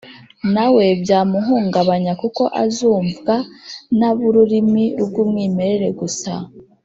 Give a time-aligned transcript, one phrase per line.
[0.53, 3.35] na we byamuhungabanya kuko azumvwa
[3.97, 6.33] n’ab’ururimi rw’umwimerere gusa.